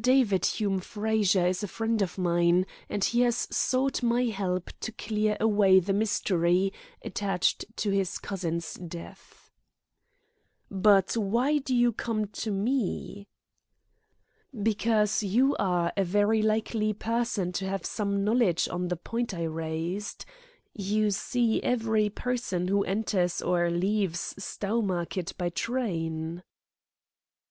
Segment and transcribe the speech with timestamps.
[0.00, 4.90] David Hume Frazer is a friend of mine, and he has sought my help to
[4.90, 6.72] clear away the mystery
[7.04, 9.50] attached to his cousin's death."
[10.70, 13.28] "But why do you come to me?"
[14.58, 19.42] "Because you are a very likely person to have some knowledge on the point I
[19.44, 20.24] raised.
[20.72, 26.42] You see every person who enters or leaves Stowmarket by train."